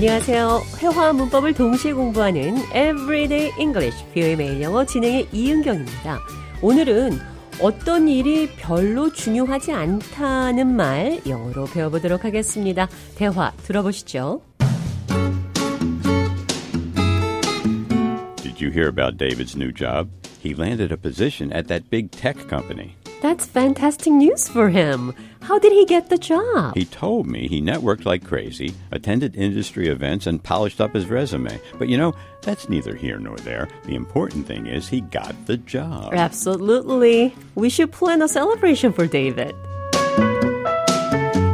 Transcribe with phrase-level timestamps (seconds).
[0.00, 0.62] 안녕하세요.
[0.78, 6.18] 회화와 문법을 동시에 공부하는 Everyday English, 뷰의 매일 영어 진행의 이은경입니다.
[6.62, 7.18] 오늘은
[7.60, 12.88] 어떤 일이 별로 중요하지 않다는 말 영어로 배워보도록 하겠습니다.
[13.14, 14.40] 대화 들어보시죠.
[18.36, 20.08] Did you hear about David's new job?
[20.42, 22.96] He landed a position at that big tech company.
[23.21, 25.13] That's fantastic news for him.
[25.41, 26.75] How did he get the job?
[26.75, 31.59] He told me he networked like crazy, attended industry events, and polished up his resume.
[31.77, 33.67] But you know, that's neither here nor there.
[33.85, 36.13] The important thing is he got the job.
[36.13, 37.33] Absolutely.
[37.55, 39.55] We should plan a celebration for David.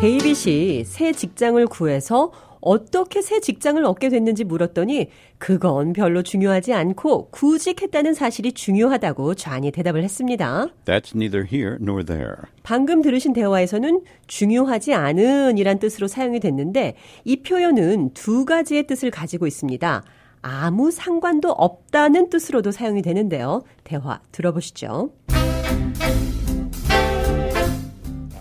[0.00, 2.30] 데이빗이 새 직장을 구해서
[2.61, 10.03] 어떻게 새 직장을 얻게 됐는지 물었더니 그건 별로 중요하지 않고 구직했다는 사실이 중요하다고 좌니 대답을
[10.03, 10.67] 했습니다.
[10.85, 12.35] That's neither here nor there.
[12.63, 19.47] 방금 들으신 대화에서는 중요하지 않은 이란 뜻으로 사용이 됐는데 이 표현은 두 가지의 뜻을 가지고
[19.47, 20.03] 있습니다.
[20.41, 23.63] 아무 상관도 없다는 뜻으로도 사용이 되는데요.
[23.83, 25.11] 대화 들어보시죠.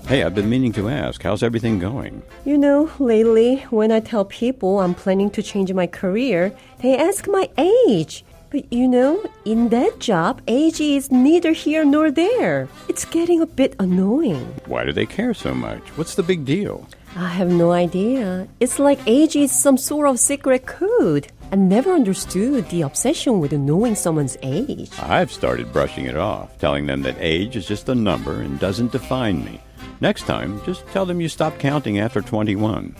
[0.08, 2.22] Hey, I've been meaning to ask, how's everything going?
[2.46, 6.50] You know, lately, when I tell people I'm planning to change my career,
[6.80, 8.24] they ask my age.
[8.48, 12.70] But you know, in that job, age is neither here nor there.
[12.88, 14.46] It's getting a bit annoying.
[14.64, 15.82] Why do they care so much?
[15.98, 16.88] What's the big deal?
[17.14, 18.48] I have no idea.
[18.60, 21.28] It's like age is some sort of secret code.
[21.52, 24.88] I never understood the obsession with knowing someone's age.
[25.00, 28.92] I've started brushing it off, telling them that age is just a number and doesn't
[28.92, 29.60] define me.
[30.00, 32.94] Next time, just tell them you stopped counting after 21.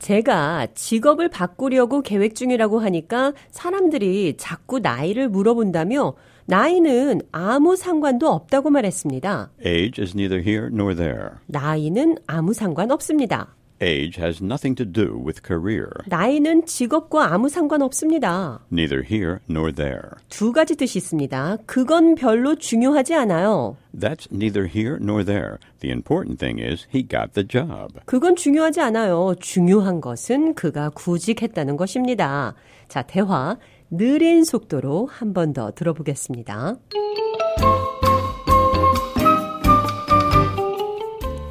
[0.00, 6.14] 제가 직업을 바꾸려고 계획 중이라고 하니까 사람들이 자꾸 나이를 물어본다며
[6.46, 9.52] 나이는 아무 상관도 없다고 말했습니다.
[9.64, 11.36] Age is neither here nor there.
[11.46, 13.54] 나이는 아무 상관 없습니다.
[13.82, 15.88] Age has nothing to do with career.
[16.06, 18.60] 나이는 직업과 아무 상관 없습니다.
[18.72, 20.10] Neither here nor there.
[20.28, 21.58] 두 가지 뜻이 있습니다.
[21.66, 23.76] 그건 별로 중요하지 않아요.
[23.94, 25.56] That's neither here nor there.
[25.80, 27.98] The important thing is he got the job.
[28.06, 29.34] 그건 중요하지 않아요.
[29.40, 32.54] 중요한 것은 그가 구직했다는 것입니다.
[32.88, 33.58] 자, 대화
[33.90, 36.76] 느린 속도로 한 번 더 들어보겠습니다.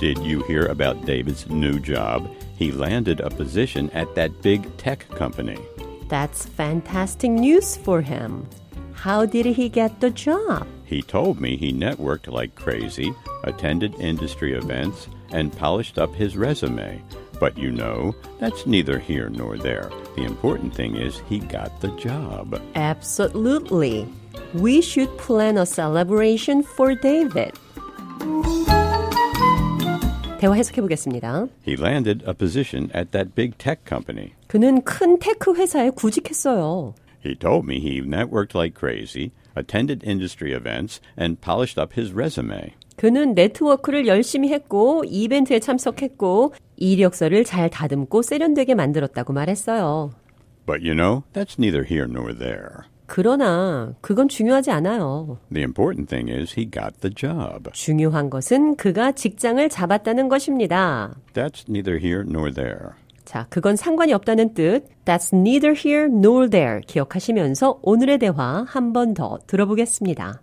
[0.04, 2.30] Did you hear about David's new job?
[2.58, 5.58] He landed a position at that big tech company.
[6.10, 8.46] That's fantastic news for him.
[8.92, 10.68] How did he get the job?
[10.84, 13.14] He told me he networked like crazy,
[13.46, 17.02] attended industry events, and polished up his resume.
[17.40, 19.90] But you know, that's neither here nor there.
[20.18, 22.62] The important thing is he got the job.
[22.76, 24.06] Absolutely.
[24.54, 27.58] We should plan a celebration for David.
[30.43, 31.47] 대화 해석해 보겠습니다.
[31.67, 34.33] He landed a position at that big tech company.
[34.47, 36.95] 그는 큰 테크 회사에 구직했어요.
[37.25, 42.75] He told me he networked like crazy, attended industry events, and polished up his resume.
[42.97, 50.13] 그는 네트워크를 열심히 했고 이벤트에 참석했고 이력서를 잘 다듬고 세련되게 만들었다고 말했어요.
[50.67, 52.87] But you know, that's neither here nor there.
[53.16, 55.38] 그러나 그건 중요하지 않아요.
[55.54, 57.70] The important thing is he got the job.
[57.72, 61.14] 중요한 것은 그가 직장을 잡았다는 것입니다.
[61.36, 62.94] That's neither here nor there.
[63.24, 64.86] 자, 그건 상관이 없다는 뜻.
[65.06, 66.82] That's neither here nor there.
[66.88, 70.42] 기억하시면서 오늘의 대화 한 번 더 들어보겠습니다.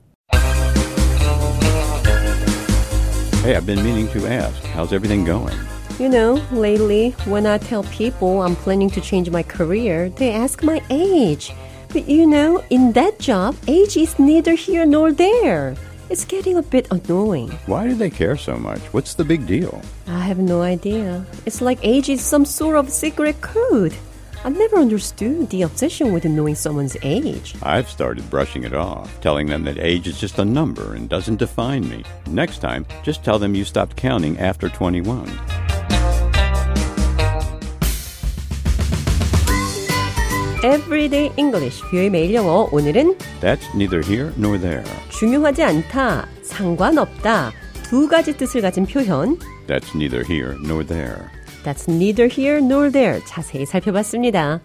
[3.42, 5.56] Hey, I've been meaning to ask, how's everything going?
[5.98, 10.62] You know, lately, when I tell people I'm planning to change my career, they ask
[10.62, 11.52] my age.
[11.92, 15.74] But you know, in that job, age is neither here nor there.
[16.08, 17.50] It's getting a bit annoying.
[17.66, 18.80] Why do they care so much?
[18.92, 19.82] What's the big deal?
[20.06, 21.24] I have no idea.
[21.46, 23.94] It's like age is some sort of secret code.
[24.44, 27.56] I've never understood the obsession with knowing someone's age.
[27.62, 31.36] I've started brushing it off, telling them that age is just a number and doesn't
[31.36, 32.04] define me.
[32.26, 35.69] Next time, just tell them you stopped counting after 21.
[40.62, 42.68] Everyday English, 뷰의 매일 영어.
[42.70, 44.84] 오늘은 That's neither here nor there.
[45.08, 47.52] 중요하지 않다, 상관없다
[47.84, 51.16] 두 가지 뜻을 가진 표현 That's neither here nor there.
[51.64, 54.60] That's neither here nor there 자세히 살펴봤습니다.